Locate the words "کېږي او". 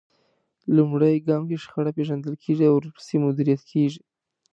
2.43-2.75